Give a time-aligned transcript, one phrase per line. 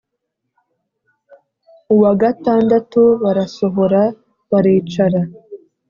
[1.93, 4.01] Uwa gatandatu barasohora
[4.49, 5.21] baricara